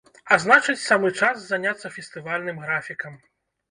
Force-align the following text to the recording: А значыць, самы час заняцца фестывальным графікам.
А 0.31 0.37
значыць, 0.45 0.75
самы 0.85 1.13
час 1.21 1.45
заняцца 1.53 1.95
фестывальным 2.01 2.67
графікам. 2.67 3.25